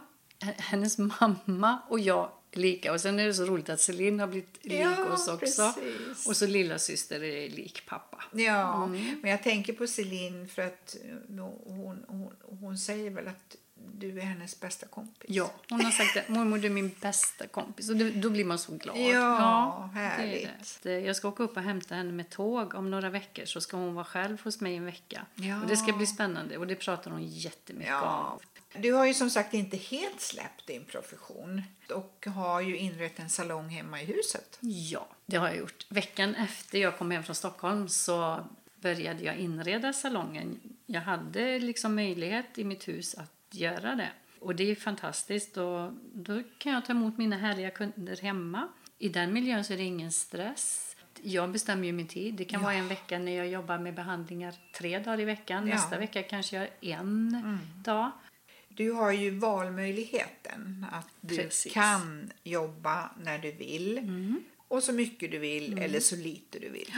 hennes 0.58 0.98
mamma 0.98 1.80
och 1.90 2.00
jag 2.00 2.32
lika. 2.52 2.94
Och 2.94 3.02
sen 3.02 3.20
är 3.20 3.26
det 3.28 3.34
så 3.34 3.46
roligt 3.46 3.70
att 3.70 3.80
Celine 3.82 4.20
har 4.20 4.28
blivit 4.28 4.66
lik 4.66 4.80
Ja, 4.80 5.06
oss 5.14 5.28
också. 5.28 5.74
precis. 5.76 6.28
Och 6.28 6.38
så 6.38 6.48
lilla 6.48 6.80
syster 6.80 7.24
är 7.24 7.50
lik 7.50 7.84
pappa. 7.88 8.24
Ja, 8.34 8.84
Mm. 8.84 9.20
men 9.22 9.32
jag 9.32 9.44
tänker 9.44 9.74
på 9.74 9.88
Celine 9.88 10.48
för 10.48 10.62
att 10.62 10.96
eh, 11.06 11.46
hon, 11.66 12.06
hon, 12.08 12.34
hon 12.62 12.78
säger 12.78 13.10
väl 13.12 13.28
att 13.28 13.56
du 14.00 14.18
är 14.20 14.24
hennes 14.24 14.60
bästa 14.60 14.88
kompis. 14.88 15.26
Ja, 15.30 15.52
hon 15.70 15.82
har 15.86 15.92
sagt 15.92 16.14
det. 16.14 16.34
Mormor, 16.34 16.58
du 16.58 16.66
är 16.68 16.72
min 16.72 16.96
bästa 17.02 17.48
kompis. 17.48 17.90
Och 17.90 17.96
då 17.96 18.30
blir 18.30 18.46
man 18.46 18.60
så 18.60 18.72
glad. 18.78 18.98
Ja, 18.98 19.90
är 19.96 20.00
härligt. 20.00 20.80
det. 20.84 20.90
Det- 20.90 21.00
Jag 21.00 21.16
ska 21.16 21.28
åka 21.28 21.44
upp 21.44 21.58
och 21.58 21.64
hämta 21.64 21.96
henne 21.96 22.12
med 22.12 22.30
tåg 22.30 22.74
om 22.76 22.92
några 22.92 23.10
veckor. 23.10 23.46
Så 23.46 23.62
ska 23.62 23.78
hon 23.78 23.94
vara 23.94 24.06
själv 24.06 24.42
hos 24.44 24.62
mig 24.62 24.76
en 24.76 24.86
vecka. 24.86 25.26
Ja. 25.36 25.62
Och 25.62 25.68
det 25.68 25.78
ska 25.78 25.94
bli 25.94 26.06
spännande. 26.08 26.58
Och 26.58 26.68
det 26.68 26.76
pratar 26.76 27.12
hon 27.12 27.24
jättemycket 27.28 27.90
Ja. 27.92 28.32
om. 28.32 28.40
Du 28.82 28.92
har 28.94 29.06
ju 29.06 29.14
som 29.14 29.30
sagt 29.30 29.54
inte 29.54 29.78
helt 29.78 30.22
släppt 30.22 30.68
din 30.68 30.86
profession 30.86 31.64
och 31.94 32.26
har 32.36 32.62
ju 32.62 32.78
inrett 32.78 33.20
en 33.20 33.30
salong 33.30 33.70
hemma 33.70 34.02
i 34.02 34.06
huset. 34.06 34.58
Ja, 34.62 35.08
det 35.26 35.38
har 35.38 35.48
jag 35.48 35.58
gjort. 35.58 35.86
Veckan 35.90 36.36
efter 36.36 36.78
jag 36.80 36.98
kom 36.98 37.12
hem 37.12 37.24
från 37.24 37.36
Stockholm 37.36 37.90
så 37.90 38.40
började 38.82 39.24
jag 39.24 39.36
inreda 39.36 39.94
salongen. 39.94 40.60
Jag 40.86 41.02
hade 41.02 41.60
liksom 41.60 41.96
möjlighet 41.96 42.46
i 42.58 42.64
mitt 42.64 42.88
hus 42.88 43.16
att 43.16 43.32
göra 43.52 43.96
det. 43.96 44.12
Och 44.40 44.56
det 44.56 44.72
är 44.72 44.76
fantastiskt. 44.76 45.58
Och 45.58 45.92
då 46.14 46.44
kan 46.58 46.74
jag 46.74 46.86
ta 46.86 46.94
emot 46.94 47.18
mina 47.18 47.38
härliga 47.38 47.70
kunder 47.70 48.22
hemma. 48.22 48.68
I 49.00 49.10
den 49.10 49.34
miljön 49.34 49.64
så 49.64 49.74
är 49.74 49.78
det 49.78 49.84
ingen 49.84 50.12
stress. 50.12 50.96
Jag 51.22 51.52
bestämmer 51.52 51.86
ju 51.86 51.94
min 51.94 52.08
tid. 52.08 52.36
Det 52.36 52.46
kan 52.46 52.62
vara 52.64 52.74
en 52.74 52.88
vecka 52.88 53.20
när 53.20 53.32
jag 53.32 53.48
jobbar 53.48 53.78
med 53.78 53.94
behandlingar 53.94 54.56
tre 54.78 55.00
dagar 55.00 55.20
i 55.20 55.26
veckan. 55.26 55.68
Ja. 55.68 55.76
Nästa 55.76 55.98
vecka 55.98 56.24
kanske 56.24 56.56
jag 56.58 56.70
en 56.82 57.60
dag. 57.84 58.12
Du 58.70 58.92
har 58.92 59.12
ju 59.12 59.30
valmöjligheten 59.30 60.86
att 60.92 61.08
du 61.22 61.38
Precis. 61.38 61.74
kan 61.74 62.32
jobba 62.44 63.12
när 63.24 63.38
du 63.38 63.52
vill 63.52 64.02
och 64.68 64.84
så 64.84 64.94
mycket 64.94 65.32
du 65.32 65.40
vill 65.40 65.78
eller 65.78 66.00
så 66.00 66.16
lite 66.16 66.60
du 66.60 66.70
vill. 66.70 66.94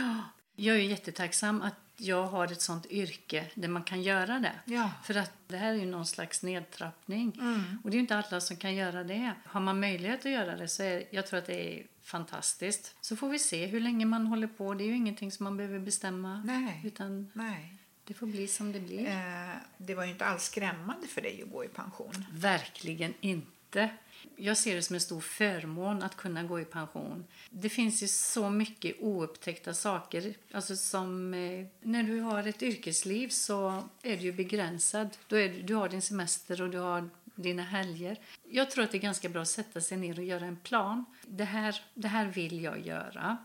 Jag 0.60 0.76
är 0.76 0.80
jättetacksam 0.80 1.62
att 1.62 1.76
jag 1.98 2.24
har 2.26 2.52
ett 2.52 2.62
sånt 2.62 2.86
yrke 2.86 3.46
där 3.54 3.68
man 3.68 3.84
kan 3.84 4.02
göra 4.02 4.40
det. 4.40 4.54
Ja. 4.66 4.92
För 5.04 5.18
att 5.18 5.32
det 5.48 5.58
här 5.58 5.70
är 5.70 5.78
ju 5.78 5.86
någon 5.86 6.06
slags 6.06 6.44
nedtrappning. 6.44 7.42
Och 7.84 7.92
det 7.92 7.98
är 7.98 8.00
inte 8.00 8.16
alla 8.18 8.42
som 8.42 8.58
kan 8.58 8.76
göra 8.76 9.04
det. 9.04 9.34
Har 9.46 9.62
man 9.62 9.80
möjlighet 9.80 10.20
att 10.20 10.32
göra 10.32 10.56
det 10.56 10.68
så 10.68 10.84
är 10.84 11.04
jag 11.10 11.28
tror 11.28 11.40
att 11.40 11.46
det 11.46 11.80
är 11.80 11.84
fantastiskt. 12.04 12.96
Så 13.02 13.16
får 13.16 13.30
vi 13.30 13.40
se 13.40 13.66
hur 13.66 13.80
länge 13.80 14.06
man 14.06 14.28
håller 14.28 14.48
på. 14.48 14.74
Det 14.74 14.84
är 14.84 14.86
ju 14.86 14.96
ingenting 14.96 15.32
som 15.32 15.44
man 15.44 15.58
behöver 15.58 15.80
bestämma. 15.80 16.42
Nej. 16.46 16.82
Utan 16.86 17.32
Nej. 17.34 17.76
det 18.04 18.14
får 18.14 18.28
bli 18.28 18.48
som 18.48 18.72
det 18.72 18.80
blir. 18.80 19.08
Eh, 19.08 19.56
det 19.78 19.96
var 19.96 20.04
ju 20.04 20.12
inte 20.12 20.26
alls 20.26 20.44
skrämmande 20.44 21.08
för 21.08 21.22
dig 21.22 21.44
att 21.44 21.52
gå 21.52 21.66
i 21.66 21.68
pension. 21.68 22.26
Verkligen 22.32 23.14
inte. 23.22 23.90
Jag 24.36 24.58
ser 24.58 24.76
det 24.76 24.82
som 24.82 24.94
en 24.94 25.02
stor 25.02 25.22
förmån 25.22 26.04
att 26.04 26.16
kunna 26.16 26.44
gå 26.44 26.60
i 26.60 26.66
pension. 26.66 27.26
Det 27.50 27.70
finns 27.70 28.04
ju 28.04 28.08
så 28.08 28.50
mycket 28.50 28.96
oupptäckta 29.00 29.74
saker. 29.74 30.34
Alltså 30.52 30.76
som, 30.76 31.34
eh, 31.34 31.66
när 31.82 32.04
du 32.04 32.20
har 32.20 32.48
ett 32.48 32.64
yrkesliv 32.64 33.30
så 33.30 33.84
är 34.02 34.18
du 34.18 34.24
ju 34.24 34.34
begränsad. 34.34 35.18
Då 35.28 35.36
är 35.36 35.50
du, 35.50 35.62
du 35.62 35.76
har 35.76 35.90
din 35.90 36.02
semester 36.02 36.62
och 36.62 36.70
du 36.70 36.78
har 36.78 37.10
dina 37.36 37.64
helger. 37.64 38.20
Jag 38.50 38.72
tror 38.72 38.84
att 38.84 38.92
det 38.92 38.98
är 38.98 39.02
ganska 39.02 39.30
bra 39.30 39.42
att 39.42 39.48
sätta 39.48 39.82
sig 39.82 39.98
ner 39.98 40.20
och 40.20 40.26
göra 40.26 40.46
en 40.46 40.58
plan. 40.58 41.06
Det 41.28 41.44
här, 41.44 41.82
det 41.94 42.08
här 42.08 42.26
vill 42.26 42.64
jag 42.64 42.86
göra. 42.86 43.38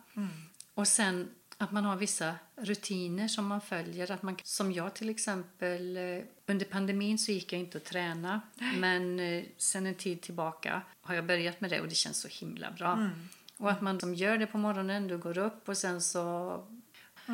Och 0.75 0.89
sen 0.89 1.29
att 1.59 1.73
man 1.73 1.85
har 1.85 1.97
vissa 1.97 2.35
rutiner 2.57 3.29
som 3.29 3.47
man 3.47 3.61
följer. 3.61 4.11
Att 4.13 4.23
man, 4.23 4.37
som 4.45 4.73
jag 4.73 4.95
till 4.95 5.09
exempel, 5.11 5.97
eh, 5.97 6.23
under 6.47 6.67
pandemin 6.67 7.19
så 7.19 7.33
gick 7.33 7.53
jag 7.53 7.61
inte 7.61 7.79
att 7.79 7.85
träna. 7.85 8.41
Men 8.79 9.21
eh, 9.21 9.45
sen 9.57 9.87
en 9.87 9.95
tid 9.95 10.23
tillbaka 10.23 10.83
har 11.01 11.15
jag 11.15 11.27
börjat 11.27 11.61
med 11.61 11.71
det 11.71 11.81
och 11.81 11.89
det 11.89 11.95
känns 11.95 12.21
så 12.21 12.29
himla 12.29 12.71
bra. 12.71 13.11
Och 13.59 13.71
att 13.71 13.81
man 13.81 14.01
som 14.01 14.15
gör 14.15 14.39
det 14.39 14.47
på 14.47 14.59
morgonen, 14.59 15.09
du 15.09 15.19
går 15.19 15.39
upp 15.39 15.69
och 15.69 15.77
sen 15.79 16.01
så 16.01 16.65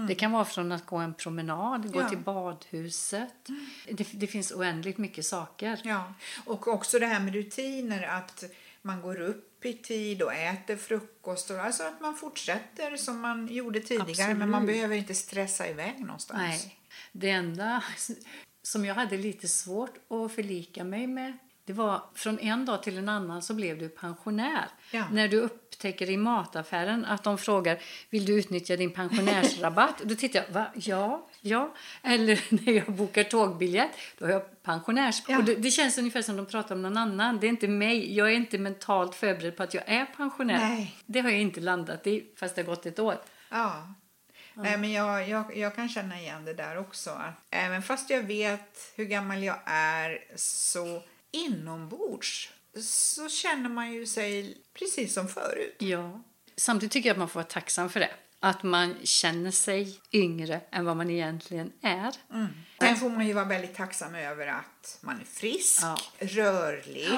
Det 0.09 0.15
kan 0.15 0.33
vara 0.33 0.45
från 0.45 0.73
att 0.73 0.87
gå 0.87 0.97
en 0.97 1.15
promenad, 1.15 1.93
gå 1.93 2.00
Ja. 2.00 2.09
till 2.09 2.19
badhuset. 2.19 3.49
Det, 3.91 4.09
det 4.12 4.27
finns 4.27 4.53
oändligt 4.53 4.99
mycket 4.99 5.27
saker. 5.27 5.81
Ja, 5.85 6.15
och 6.45 6.69
också 6.69 6.99
det 6.99 7.07
här 7.07 7.21
med 7.21 7.35
rutiner, 7.35 8.03
att 8.03 8.45
man 8.83 9.00
går 9.03 9.21
upp 9.21 9.50
i 9.69 9.73
tid 9.73 10.23
och 10.23 10.35
äter 10.35 10.76
frukost. 10.76 11.50
Och, 11.50 11.59
alltså 11.59 11.83
att 11.83 12.00
man 12.00 12.17
fortsätter 12.17 12.97
som 12.97 13.21
man 13.21 13.49
gjorde 13.49 13.81
tidigare, 13.81 14.35
men 14.35 14.50
man 14.50 14.62
Absolut. 14.62 14.76
behöver 14.76 14.97
inte 14.97 15.14
stressa 15.14 15.69
iväg 15.69 16.00
någonstans. 16.00 16.40
Nej. 16.40 16.76
Det 17.12 17.31
enda 17.31 17.85
som 18.62 18.85
jag 18.85 18.95
hade 18.95 19.17
lite 19.17 19.49
svårt 19.49 19.95
att 20.11 20.33
förlika 20.33 20.85
mig 20.85 21.07
med 21.07 21.38
det 21.71 21.75
var 21.75 22.03
från 22.15 22.39
en 22.39 22.65
dag 22.65 22.83
till 22.83 22.99
en 22.99 23.09
annan 23.09 23.43
så 23.43 23.55
blev 23.55 23.79
du 23.79 23.89
pensionär. 23.89 24.65
Ja. 24.91 25.05
När 25.12 25.29
du 25.29 25.41
upptäcker 25.41 26.11
i 26.11 26.17
mataffären 26.17 27.05
att 27.05 27.25
de 27.25 27.39
frågar 27.39 27.79
vill 28.11 28.25
du 28.25 28.39
utnyttja 28.39 28.77
din 28.77 28.91
pensionärsrabatt? 28.91 29.99
Då 30.05 30.15
tittar 30.15 30.41
jag, 30.41 30.55
va? 30.55 30.67
Ja, 30.75 31.29
ja. 31.41 31.75
Eller 32.03 32.41
när 32.67 32.73
jag 32.73 32.93
bokar 32.93 33.25
tågbiljett, 33.25 33.91
då 34.19 34.25
har 34.25 34.33
jag 34.33 34.62
pensionärs... 34.62 35.23
Ja. 35.29 35.39
Och 35.39 35.45
det, 35.45 35.55
det 35.55 35.71
känns 35.71 35.99
ungefär 35.99 36.23
som 36.23 36.37
de 36.37 36.47
pratar 36.47 36.75
om 36.75 36.83
någon 36.83 36.97
annan. 36.97 37.39
Det 37.41 37.47
är 37.47 37.49
inte 37.49 37.69
mig. 37.69 38.17
Jag 38.17 38.27
är 38.27 38.35
inte 38.35 38.59
mentalt 38.59 39.15
förberedd 39.15 39.57
på 39.57 39.62
att 39.62 39.75
jag 39.75 39.85
är 39.87 40.07
pensionär. 40.07 40.69
Nej. 40.69 40.97
Det 41.07 41.21
har 41.21 41.31
jag 41.31 41.41
inte 41.41 41.61
landat 41.61 42.07
i, 42.07 42.27
fast 42.37 42.55
det 42.55 42.62
har 42.62 42.67
gått 42.67 42.87
ett 42.87 42.99
år. 42.99 43.17
Ja. 43.49 43.95
Nej, 44.55 44.79
men 44.79 44.93
jag, 44.93 45.29
jag, 45.29 45.57
jag 45.57 45.75
kan 45.75 45.89
känna 45.89 46.21
igen 46.21 46.45
det 46.45 46.55
där 46.55 46.79
också. 46.79 47.11
Att 47.11 47.35
även 47.50 47.83
fast 47.83 48.11
jag 48.11 48.23
vet 48.23 48.93
hur 48.97 49.05
gammal 49.05 49.43
jag 49.43 49.59
är 49.65 50.25
så 50.37 51.03
inombords 51.33 52.51
så 52.83 53.29
känner 53.29 53.69
man 53.69 53.93
ju 53.93 54.07
sig 54.07 54.59
precis 54.79 55.15
som 55.15 55.29
förut. 55.29 55.77
Ja. 55.79 56.23
Samtidigt 56.57 56.93
tycker 56.93 57.09
jag 57.09 57.15
att 57.15 57.19
man 57.19 57.29
får 57.29 57.41
vara 57.41 57.49
tacksam 57.49 57.91
för 57.91 58.01
det. 58.01 58.11
Att 58.41 58.63
man 58.63 58.95
känner 59.05 59.51
sig 59.51 60.01
yngre 60.13 60.61
än 60.71 60.85
vad 60.85 60.97
man 60.97 61.11
egentligen 61.11 61.73
är. 61.83 62.11
Sen 62.81 62.97
får 62.97 63.11
man 63.11 63.27
ju 63.27 63.33
vara 63.33 63.45
väldigt 63.45 63.75
tacksam 63.75 64.15
över 64.15 64.47
att 64.47 64.99
man 65.01 65.21
är 65.21 65.25
frisk, 65.25 65.83
Ja. 65.83 65.99
rörlig. 66.19 67.09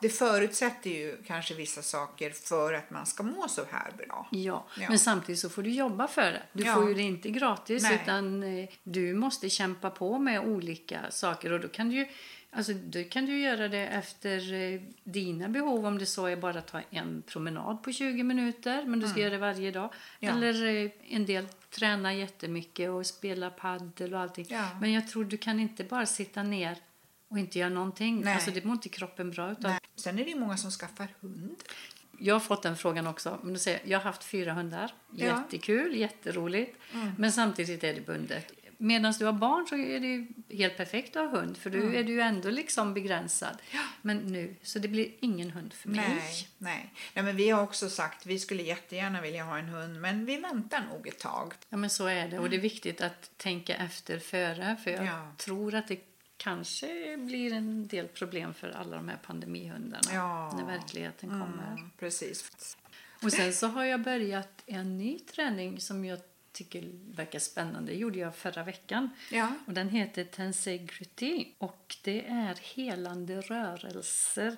Det 0.00 0.08
förutsätter 0.08 0.90
ju 0.90 1.16
kanske 1.26 1.54
vissa 1.54 1.82
saker 1.82 2.30
för 2.30 2.72
att 2.72 2.90
man 2.90 3.06
ska 3.06 3.22
må 3.22 3.48
så 3.48 3.64
här 3.70 3.92
bra. 3.98 4.28
Ja. 4.30 4.66
Ja. 4.80 4.88
men 4.88 4.98
samtidigt 4.98 5.40
så 5.40 5.48
får 5.48 5.62
du 5.62 5.70
jobba 5.70 6.08
för 6.08 6.32
det. 6.32 6.42
Du 6.52 6.64
Ja. 6.64 6.74
får 6.74 6.88
ju 6.88 6.94
det 6.94 7.02
inte 7.02 7.30
gratis 7.30 7.82
Nej. 7.82 8.00
utan 8.02 8.42
eh, 8.42 8.68
du 8.82 9.14
måste 9.14 9.50
kämpa 9.50 9.90
på 9.90 10.18
med 10.18 10.40
olika 10.40 11.00
saker 11.10 11.52
och 11.52 11.60
då 11.60 11.68
kan 11.68 11.88
du 11.90 11.96
ju 11.96 12.06
Alltså, 12.50 12.72
då 12.72 13.04
kan 13.04 13.26
du 13.26 13.40
göra 13.40 13.68
det 13.68 13.86
efter 13.86 14.52
eh, 14.52 14.80
dina 15.04 15.48
behov 15.48 15.86
om 15.86 15.98
det 15.98 16.06
så 16.06 16.26
är 16.26 16.36
bara 16.36 16.58
att 16.58 16.66
ta 16.66 16.80
en 16.90 17.22
promenad 17.26 17.82
på 17.82 17.92
20 17.92 18.22
minuter 18.22 18.84
men 18.84 19.00
du 19.00 19.08
ska 19.08 19.20
göra 19.20 19.30
det 19.30 19.38
varje 19.38 19.70
dag. 19.70 19.84
Mm. 19.84 19.94
Ja. 20.18 20.48
Eller 20.48 20.84
eh, 20.84 20.90
en 21.08 21.26
del 21.26 21.46
tränar 21.70 22.12
jättemycket 22.12 22.90
och 22.90 23.06
spelar 23.06 23.50
paddel 23.50 24.14
och 24.14 24.20
allting. 24.20 24.46
Ja. 24.48 24.68
Men 24.80 24.92
jag 24.92 25.08
tror 25.08 25.24
du 25.24 25.36
kan 25.36 25.60
inte 25.60 25.84
bara 25.84 26.06
sitta 26.06 26.42
ner 26.42 26.78
och 27.28 27.38
inte 27.38 27.58
göra 27.58 27.68
någonting. 27.70 28.20
Nej. 28.20 28.34
Alltså, 28.34 28.50
det 28.50 28.64
mår 28.64 28.72
inte 28.72 28.88
kroppen 28.88 29.30
bra 29.30 29.52
utav. 29.52 29.70
Nej. 29.70 29.80
Sen 29.94 30.18
är 30.18 30.24
det 30.24 30.34
många 30.34 30.56
som 30.56 30.70
skaffar 30.70 31.08
hund. 31.20 31.56
Jag 32.18 32.34
har 32.34 32.40
fått 32.40 32.62
den 32.62 32.76
frågan 32.76 33.06
också. 33.06 33.38
Men 33.42 33.52
då 33.52 33.58
säger 33.58 33.78
jag, 33.78 33.88
jag 33.88 33.98
har 33.98 34.04
haft 34.04 34.24
fyra 34.24 34.52
hundar. 34.52 34.94
Ja. 35.10 35.24
Jättekul, 35.26 35.96
jätteroligt. 35.96 36.78
Men 37.18 37.32
samtidigt 37.32 37.84
är 37.84 37.94
det 37.94 38.06
bundet. 38.06 38.52
Medan 38.80 39.14
du 39.18 39.24
har 39.24 39.32
barn 39.32 39.66
så 39.66 39.76
är 39.76 40.00
det 40.00 40.06
ju 40.06 40.26
helt 40.50 40.76
perfekt 40.76 41.16
att 41.16 41.30
ha 41.30 41.40
hund. 41.40 41.56
För 41.56 41.70
då 41.70 41.78
är 41.78 42.04
du 42.04 42.12
ju 42.12 42.20
ändå 42.20 42.50
liksom 42.50 42.94
begränsad. 42.94 43.58
Men 44.02 44.18
nu, 44.18 44.56
så 44.62 44.78
det 44.78 44.88
blir 44.88 45.10
ingen 45.20 45.50
hund 45.50 45.72
för 45.72 45.88
mig. 45.88 46.08
Nej, 46.08 46.48
nej. 46.58 46.92
nej 47.14 47.24
men 47.24 47.36
vi 47.36 47.50
har 47.50 47.62
också 47.62 47.90
sagt 47.90 48.26
vi 48.26 48.38
skulle 48.38 48.62
jättegärna 48.62 49.20
vilja 49.20 49.44
ha 49.44 49.58
en 49.58 49.68
hund 49.68 50.00
men 50.00 50.24
vi 50.24 50.36
väntar 50.36 50.84
nog 50.92 51.06
ett 51.06 51.18
tag. 51.18 51.54
Ja 51.68 51.76
men 51.76 51.90
så 51.90 52.06
är 52.06 52.28
det. 52.28 52.38
Och 52.38 52.50
det 52.50 52.56
är 52.56 52.60
viktigt 52.60 53.00
att 53.00 53.30
tänka 53.36 53.74
efter 53.76 54.18
före. 54.18 54.76
För 54.84 54.90
jag 54.90 55.04
Ja. 55.04 55.32
tror 55.36 55.74
att 55.74 55.88
det 55.88 56.00
kanske 56.36 57.16
blir 57.16 57.52
en 57.52 57.86
del 57.88 58.08
problem 58.08 58.54
för 58.54 58.70
alla 58.70 58.96
de 58.96 59.08
här 59.08 59.18
pandemihundarna. 59.26 60.10
Ja. 60.12 60.52
När 60.56 60.66
verkligheten 60.66 61.28
kommer. 61.28 61.72
Mm, 61.72 61.90
precis. 61.98 62.50
Och 63.22 63.32
sen 63.32 63.52
så 63.52 63.66
har 63.66 63.84
jag 63.84 64.00
börjat 64.02 64.62
en 64.66 64.98
ny 64.98 65.18
träning 65.18 65.80
som 65.80 66.04
jag 66.04 66.18
tycker 66.58 66.90
verkar 67.14 67.38
spännande. 67.38 67.92
Det 67.92 67.98
gjorde 67.98 68.18
jag 68.18 68.36
förra 68.36 68.62
veckan. 68.62 69.10
Ja. 69.30 69.52
Och 69.66 69.72
den 69.72 69.88
heter 69.88 70.24
Tensegrity 70.24 71.46
och 71.58 71.96
det 72.04 72.26
är 72.26 72.58
helande 72.74 73.40
rörelser. 73.40 74.56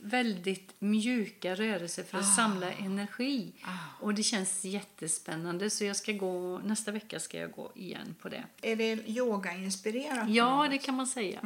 Väldigt 0.00 0.80
mjuka 0.80 1.54
rörelser 1.54 2.02
för 2.02 2.18
att 2.18 2.34
samla 2.34 2.72
energi. 2.72 3.52
Och 4.00 4.14
det 4.14 4.22
känns 4.22 4.64
jättespännande 4.64 5.70
så 5.70 5.84
jag 5.84 5.96
ska 5.96 6.12
gå, 6.12 6.58
nästa 6.58 6.92
vecka 6.92 7.20
ska 7.20 7.38
jag 7.38 7.52
gå 7.52 7.72
igen 7.74 8.14
på 8.20 8.28
det. 8.28 8.44
Är 8.62 8.76
det 8.76 9.08
yogainspirerat? 9.08 10.30
Ja, 10.30 10.66
det 10.70 10.78
kan 10.78 10.94
man 10.94 11.06
säga. 11.06 11.40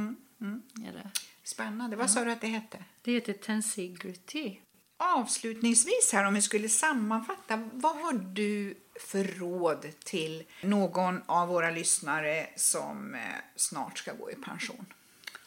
Är 0.88 0.92
det. 0.92 1.10
Spännande. 1.42 1.96
Vad 1.96 2.10
sa 2.10 2.24
du 2.24 2.32
att 2.32 2.40
det 2.40 2.46
hette? 2.46 2.84
det 3.02 3.12
heter 3.12 3.32
Tensegrity. 3.32 4.60
Avslutningsvis 5.02 6.12
här 6.12 6.24
om 6.24 6.34
vi 6.34 6.42
skulle 6.42 6.68
sammanfatta, 6.68 7.68
vad 7.72 7.96
har 7.96 8.12
du 8.12 8.74
för 9.00 9.24
råd 9.24 9.86
till 10.04 10.42
någon 10.62 11.20
av 11.26 11.48
våra 11.48 11.70
lyssnare 11.70 12.46
som 12.56 13.14
eh, 13.14 13.20
snart 13.56 13.98
ska 13.98 14.12
gå 14.12 14.30
i 14.30 14.34
pension? 14.34 14.86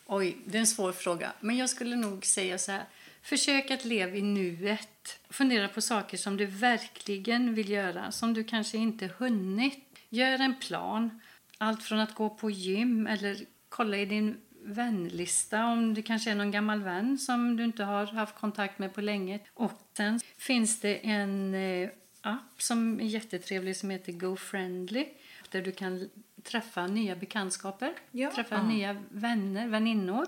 Oj, 0.06 0.38
det 0.46 0.58
är 0.58 0.60
en 0.60 0.68
svår 0.68 0.92
fråga. 0.92 1.34
Men 1.40 1.58
jag 1.58 1.70
skulle 1.70 1.96
nog 1.96 2.26
säga 2.26 2.58
så 2.58 2.72
här. 2.72 2.84
Försök 3.22 3.72
att 3.72 3.86
leva 3.86 4.16
i 4.16 4.22
nuet. 4.22 5.20
Fundera 5.30 5.68
på 5.68 5.82
saker 5.82 6.18
som 6.18 6.38
du 6.38 6.46
verkligen 6.46 7.56
vill 7.56 7.70
göra, 7.70 8.12
som 8.12 8.34
du 8.34 8.44
kanske 8.44 8.78
inte 8.78 9.10
hunnit. 9.18 9.86
Gör 10.10 10.40
en 10.40 10.60
plan. 10.60 11.22
Allt 11.58 11.84
från 11.84 12.00
att 12.00 12.16
gå 12.16 12.30
på 12.30 12.50
gym 12.50 13.08
eller 13.08 13.46
kolla 13.70 13.98
i 13.98 14.06
din 14.06 14.38
vänlista 14.66 15.66
om 15.66 15.94
det 15.94 16.02
kanske 16.02 16.32
är 16.32 16.36
någon 16.36 16.52
gammal 16.52 16.84
vän 16.84 17.18
som 17.18 17.58
du 17.58 17.64
inte 17.64 17.84
har 17.84 18.06
haft 18.06 18.36
kontakt 18.36 18.80
med 18.80 18.94
på 18.94 19.02
länge. 19.02 19.40
Och 19.54 19.72
sen 19.98 20.20
finns 20.38 20.80
det 20.80 21.08
en 21.08 21.54
eh, 21.56 21.90
app 22.22 22.62
som 22.62 23.00
är 23.00 23.04
jättetrevlig 23.06 23.76
som 23.78 23.90
heter 23.90 24.12
GoFriendly 24.12 25.06
där 25.52 25.62
du 25.62 25.72
kan 25.72 26.10
träffa 26.44 26.88
nya 26.88 27.16
bekantskaper, 27.16 27.94
Ja. 28.12 28.32
träffa 28.36 28.56
Ja. 28.56 28.64
nya 28.68 29.02
vänner, 29.10 29.68
väninnor. 29.68 30.26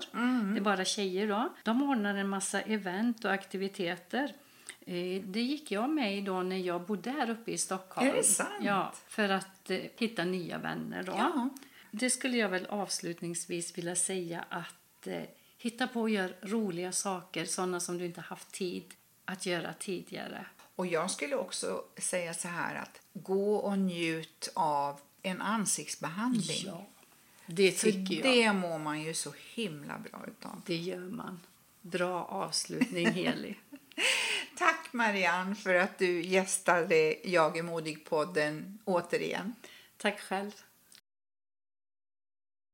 Det 0.52 0.58
är 0.58 0.62
bara 0.62 0.84
tjejer 0.84 1.28
då. 1.28 1.48
De 1.62 1.82
ordnar 1.82 2.14
en 2.14 2.28
massa 2.28 2.60
event 2.60 3.24
och 3.24 3.30
aktiviteter. 3.32 4.32
Eh, 4.86 5.22
Det 5.24 5.40
gick 5.42 5.70
jag 5.70 5.90
med 5.90 6.18
i 6.18 6.20
då 6.20 6.42
när 6.42 6.56
jag 6.56 6.80
bodde 6.86 7.10
här 7.10 7.30
uppe 7.30 7.50
i 7.50 7.58
Stockholm. 7.58 8.08
Är 8.08 8.14
det 8.14 8.22
sant? 8.22 8.48
Ja, 8.60 8.92
för 9.08 9.28
att 9.28 9.70
eh, 9.70 9.78
hitta 9.98 10.24
nya 10.24 10.58
vänner 10.58 11.02
då. 11.02 11.12
Ja. 11.12 11.48
Det 11.98 12.10
skulle 12.10 12.36
jag 12.36 12.48
väl 12.48 12.66
avslutningsvis 12.66 13.78
vilja 13.78 13.96
säga 13.96 14.44
att 14.48 15.06
eh, 15.06 15.22
hitta 15.58 15.86
på 15.86 16.00
och 16.00 16.10
gör 16.10 16.36
roliga 16.42 16.92
saker, 16.92 17.44
sådana 17.44 17.80
som 17.80 17.98
du 17.98 18.06
inte 18.06 18.20
haft 18.20 18.52
tid 18.52 18.94
att 19.24 19.46
göra 19.46 19.72
tidigare. 19.72 20.46
Och 20.74 20.86
jag 20.86 21.10
skulle 21.10 21.36
också 21.36 21.84
säga 21.96 22.34
så 22.34 22.48
här 22.48 22.74
att 22.74 23.00
gå 23.12 23.56
och 23.56 23.78
njut 23.78 24.48
av 24.54 25.00
en 25.22 25.42
ansiktsbehandling. 25.42 26.86
det 27.46 27.72
För 27.72 27.90
tycker 27.90 28.14
jag. 28.14 28.24
det 28.24 28.52
mår 28.52 28.78
man 28.78 29.02
ju 29.02 29.14
så 29.14 29.32
himla 29.54 29.98
bra 29.98 30.24
utav. 30.26 30.62
Det 30.66 30.76
gör 30.76 30.98
man. 31.10 31.40
Bra 31.80 32.24
avslutning, 32.24 33.06
Heli. 33.12 33.56
Tack 34.58 34.92
Marianne 34.92 35.54
för 35.54 35.74
att 35.74 35.98
du 35.98 36.22
gästade 36.22 37.28
Jag 37.28 37.56
är 37.58 37.62
modig-podden 37.62 38.78
återigen. 38.84 39.54
Tack 39.96 40.20
själv. 40.20 40.52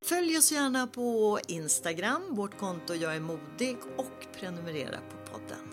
Följ 0.03 0.37
oss 0.37 0.51
gärna 0.51 0.87
på 0.87 1.39
Instagram, 1.47 2.35
vårt 2.35 2.57
konto 2.57 2.93
Jag 2.93 3.15
är 3.15 3.19
modig 3.19 3.77
och 3.97 4.27
prenumerera 4.39 4.97
på 4.97 5.31
podden. 5.31 5.72